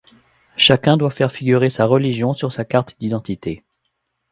Chacun 0.57 0.97
doit 0.97 1.11
faire 1.11 1.31
figurer 1.31 1.69
sa 1.69 1.85
religion 1.85 2.33
sur 2.33 2.51
sa 2.51 2.65
carte 2.65 2.97
d'identité. 2.99 3.63